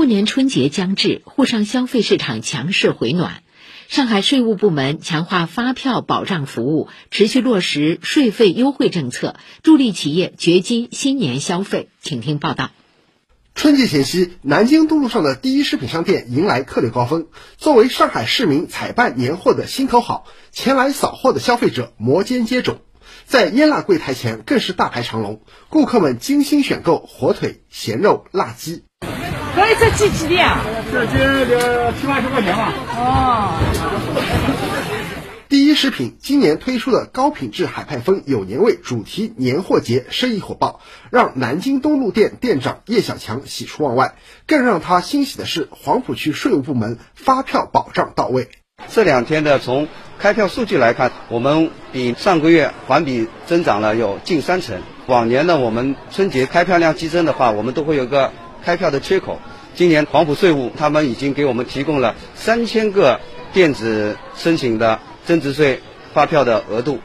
[0.00, 3.42] 兔年春节将至，沪上消费市场强势回暖。
[3.86, 11.90] 上海税务部门强化发票保障服务，持续落实税费优惠政策，助力企业掘金新年消费。
[12.00, 12.70] 请听报道。
[13.54, 17.26] 春节前夕，南京东路上的第一食品商店迎来客流高峰。
[17.58, 22.78] 作为上海市民采办年货的心头好，前来扫货的消费者摩肩接踵，
[23.26, 28.84] 在腌辣柜台前更是大排长龙，顾客们精心选购火腿、咸肉、辣鸡。
[29.56, 30.60] 这一次几几的啊？
[30.92, 32.72] 这这个七八十块钱吧。
[32.96, 33.60] 哦。
[35.48, 44.14] 第一食品今年推出的高品质海派风有年味主题年货节生意火爆，让南京东路店店长叶小强喜出望外。
[44.46, 48.48] 更让他欣喜的是，黄浦区税务部门发票保障到位。
[48.88, 49.88] 这两天的从
[50.20, 54.80] 开票数据来看，我们比上个月环比增长了有近三成。
[55.06, 58.32] 往年呢，我们春节开票量激增的话，我们都会有个
[58.64, 59.40] 开票的缺口。
[59.74, 63.20] 今年黄浦税务他们已经给我们提供了三千个
[63.52, 65.00] 电子申请的。
[65.26, 65.80] 增值税
[66.12, 66.98] 发票的额度，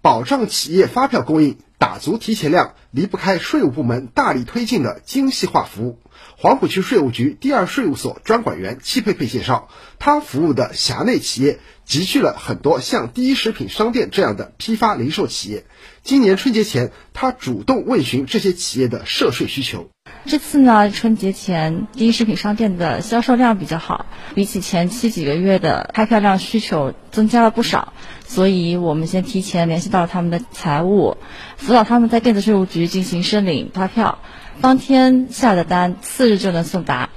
[0.00, 6.00] 保障企业发票供应，打足提前量，离不开税务部门大力推进的精细化服务。
[6.36, 9.68] 黄浦区税务局第二税务所专管员戚佩佩介绍，
[10.00, 15.66] 他服务的辖内企业集聚了很多像第一食品商店这样的批发零售企业。
[16.02, 19.93] 今年春节前，他主动问询这些企业的涉税需求。
[20.26, 27.92] 这次呢，春节前第一食品商店的销售量比较好，比起前期几个月的开票量需求增加了不少，
[28.26, 31.18] 所以我们先提前联系到了他们的财务，
[31.58, 34.18] 辅导他们在电子税务局进行申领发票，
[34.62, 37.10] 当天下的单，次日就能送达。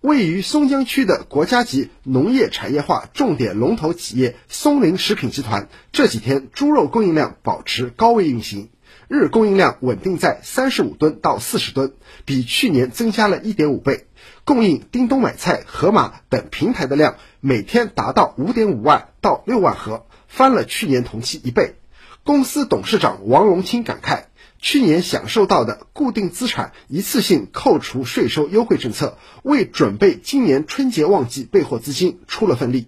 [0.00, 8.70] 位于松江区的国家级农业产业化重点龙头企业松林食品集团，这几天猪肉供应量保持高位运行。
[9.12, 11.94] 日供应量稳定在三十五吨到四十吨，
[12.24, 14.06] 比去年增加了一点五倍。
[14.44, 21.74] 供应叮咚买菜、盒马等平台的量每天达到五点五万到六万盒，翻了去年同期一倍。
[22.22, 24.26] 公司董事长王龙清感慨，
[24.60, 32.86] 去年享受到的固定资产一次性扣除税收优惠政策，为准备今年春节旺季备货资金出了份力。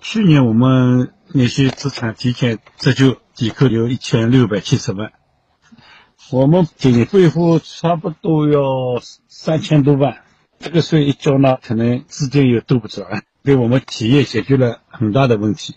[0.00, 5.12] 去年我们那些资产提前折旧抵扣有一千六百七十万。
[6.30, 10.22] 我们今年备货差不多要三千多万，
[10.58, 15.74] 这个税一交纳，可能资金又兜不转，给我们企业解决了很大的问题。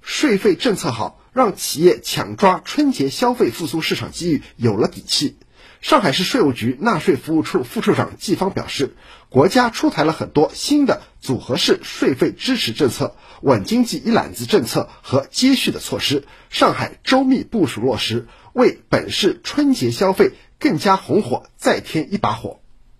[0.00, 5.36] 税费政策好，让企业抢抓春节消费复苏市场机遇有了底气。
[5.80, 8.96] 上海市税务局纳税服务处副处长季芳表示，
[9.28, 18.26] 国家出台了很多新的组合式税费支持政策、稳经济一揽子政策和接续的措施，上海周密部署落实。
[18.52, 22.58] 为本市春节消费更加红火再添一把火。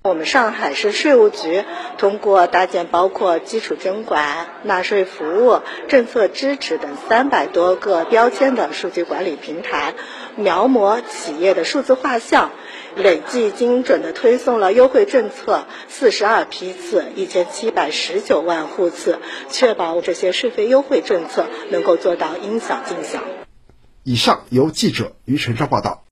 [0.09, 1.65] 我们上海市税务局
[1.99, 9.93] 通过搭建包括基础征管、纳税服务、政策支持等三百多个标签的数据管理平台，
[10.35, 12.53] 描摹企业的数字画像，
[12.97, 19.19] 累计精准的推送了优惠政策四十二批次，一千七百十九万户次，
[19.51, 23.23] 确保这些税费优惠政策能够做到应享尽享。
[24.05, 26.05] 以上由记者于晨超报道。